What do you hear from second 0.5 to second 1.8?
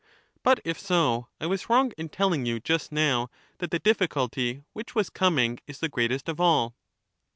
if so, I was